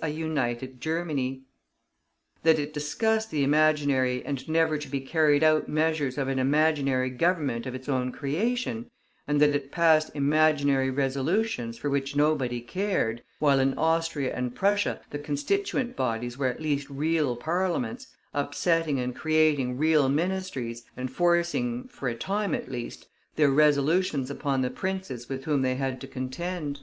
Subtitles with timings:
[0.00, 1.42] a United Germany;
[2.44, 7.10] that it discussed the imaginary and never to be carried out measures of an imaginary
[7.10, 8.90] government of its own creation,
[9.28, 14.98] and that it passed imaginary resolutions for which nobody cared; while in Austria and Prussia
[15.10, 21.86] the constituent bodies were at least real parliaments, upsetting and creating real ministries, and forcing,
[21.88, 26.06] for a time at least, their resolutions upon the princes with whom they had to
[26.06, 26.80] contend.